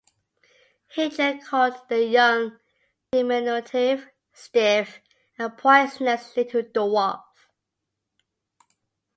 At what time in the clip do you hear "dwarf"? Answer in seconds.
6.63-7.23